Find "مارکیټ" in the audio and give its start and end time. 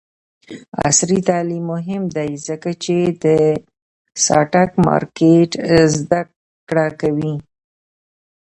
4.87-5.51